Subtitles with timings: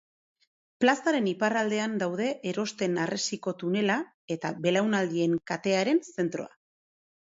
[0.85, 4.01] Plazaren iparraldean daude Erosten harresiko tunela
[4.39, 6.57] eta Belaunaldien Katearen Zentroa.